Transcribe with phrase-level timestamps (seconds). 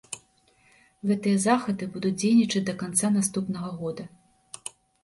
[1.09, 4.03] Гэтыя захады будуць дзейнічаць да канца наступнага года.